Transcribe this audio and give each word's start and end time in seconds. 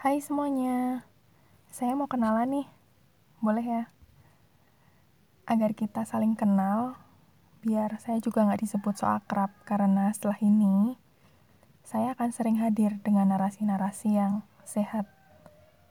Hai 0.00 0.16
semuanya, 0.24 1.04
saya 1.68 1.92
mau 1.92 2.08
kenalan 2.08 2.48
nih, 2.48 2.68
boleh 3.44 3.60
ya? 3.60 3.84
Agar 5.44 5.76
kita 5.76 6.08
saling 6.08 6.32
kenal, 6.32 6.96
biar 7.60 8.00
saya 8.00 8.16
juga 8.16 8.48
nggak 8.48 8.64
disebut 8.64 8.96
so 8.96 9.04
akrab, 9.04 9.52
karena 9.68 10.08
setelah 10.16 10.40
ini, 10.40 10.96
saya 11.84 12.16
akan 12.16 12.32
sering 12.32 12.56
hadir 12.64 12.96
dengan 13.04 13.28
narasi-narasi 13.28 14.16
yang 14.16 14.40
sehat, 14.64 15.04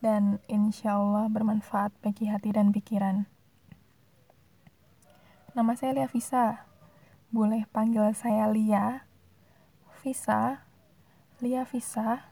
dan 0.02 0.42
insya 0.50 0.98
Allah 0.98 1.30
bermanfaat 1.30 1.94
bagi 2.02 2.34
hati 2.34 2.50
dan 2.50 2.74
pikiran. 2.74 3.30
Nama 5.54 5.72
saya 5.78 5.94
Lia 5.94 6.10
Visa, 6.10 6.66
boleh 7.30 7.62
panggil 7.70 8.10
saya 8.18 8.50
Lia, 8.50 9.06
Visa, 10.02 10.66
Lia 11.46 11.62
Visa, 11.62 12.26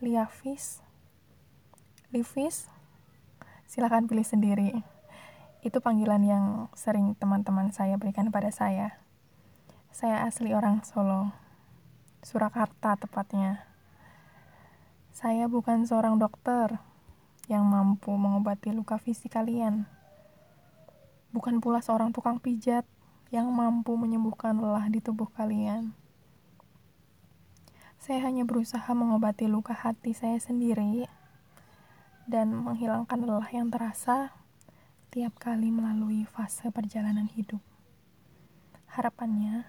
Lia 0.00 0.24
Vis, 0.24 0.85
Livis, 2.14 2.70
silahkan 3.66 4.06
pilih 4.06 4.22
sendiri. 4.22 4.70
Itu 5.66 5.82
panggilan 5.82 6.22
yang 6.22 6.70
sering 6.70 7.18
teman-teman 7.18 7.74
saya 7.74 7.98
berikan 7.98 8.30
pada 8.30 8.54
saya. 8.54 9.02
Saya 9.90 10.22
asli 10.22 10.54
orang 10.54 10.86
Solo, 10.86 11.34
Surakarta 12.22 12.94
tepatnya. 12.94 13.66
Saya 15.10 15.50
bukan 15.50 15.82
seorang 15.82 16.14
dokter 16.14 16.78
yang 17.50 17.66
mampu 17.66 18.14
mengobati 18.14 18.70
luka 18.70 19.02
fisik 19.02 19.34
kalian. 19.34 19.90
Bukan 21.34 21.58
pula 21.58 21.82
seorang 21.82 22.14
tukang 22.14 22.38
pijat 22.38 22.86
yang 23.34 23.50
mampu 23.50 23.98
menyembuhkan 23.98 24.54
lelah 24.54 24.86
di 24.86 25.02
tubuh 25.02 25.26
kalian. 25.34 25.90
Saya 27.98 28.22
hanya 28.30 28.46
berusaha 28.46 28.86
mengobati 28.94 29.50
luka 29.50 29.74
hati 29.74 30.14
saya 30.14 30.38
sendiri 30.38 31.10
dan 32.26 32.50
menghilangkan 32.50 33.22
lelah 33.22 33.46
yang 33.54 33.70
terasa 33.70 34.34
tiap 35.14 35.38
kali 35.38 35.70
melalui 35.70 36.26
fase 36.26 36.68
perjalanan 36.74 37.30
hidup. 37.30 37.62
Harapannya, 38.90 39.62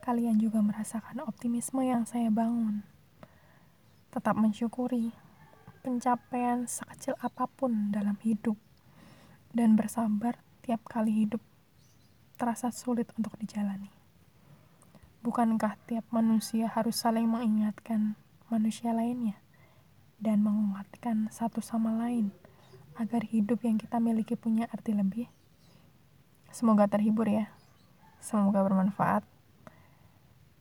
kalian 0.00 0.40
juga 0.40 0.64
merasakan 0.64 1.20
optimisme 1.28 1.84
yang 1.84 2.08
saya 2.08 2.32
bangun. 2.32 2.80
Tetap 4.08 4.34
mensyukuri 4.34 5.12
pencapaian 5.84 6.64
sekecil 6.64 7.14
apa 7.20 7.44
pun 7.46 7.92
dalam 7.92 8.16
hidup 8.24 8.56
dan 9.52 9.76
bersabar 9.76 10.40
tiap 10.64 10.82
kali 10.88 11.24
hidup 11.24 11.44
terasa 12.40 12.72
sulit 12.72 13.12
untuk 13.20 13.36
dijalani. 13.36 13.92
Bukankah 15.20 15.76
tiap 15.84 16.08
manusia 16.08 16.64
harus 16.72 16.96
saling 16.96 17.28
mengingatkan 17.28 18.16
manusia 18.48 18.96
lainnya? 18.96 19.36
Dan 20.20 20.44
menguatkan 20.44 21.32
satu 21.32 21.64
sama 21.64 21.96
lain 21.96 22.30
agar 23.00 23.24
hidup 23.24 23.64
yang 23.64 23.80
kita 23.80 23.96
miliki 23.96 24.36
punya 24.36 24.68
arti 24.68 24.92
lebih. 24.92 25.26
Semoga 26.52 26.84
terhibur 26.84 27.24
ya. 27.24 27.48
Semoga 28.20 28.60
bermanfaat. 28.60 29.24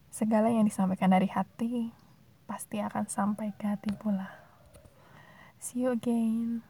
Segala 0.10 0.48
yang 0.48 0.64
disampaikan 0.64 1.12
dari 1.12 1.28
hati 1.28 1.92
pasti 2.48 2.80
akan 2.82 3.06
sampai 3.06 3.54
ke 3.60 3.68
hati 3.68 3.92
pula. 3.94 4.32
See 5.60 5.84
you 5.84 5.92
again. 5.92 6.64